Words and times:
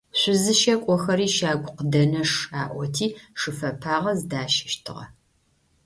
Шъузыщэ 0.19 0.73
кӏохэри 0.83 1.27
щагукъыдэнэш 1.35 2.31
аӏоти 2.61 3.07
шы 3.39 3.51
фэпагъэ 3.57 4.13
зыдащэщтыгъэ. 4.19 5.05